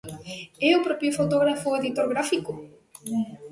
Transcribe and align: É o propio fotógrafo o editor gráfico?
É 0.67 0.69
o 0.77 0.83
propio 0.87 1.15
fotógrafo 1.19 1.65
o 1.69 1.77
editor 1.79 2.05
gráfico? 2.13 2.51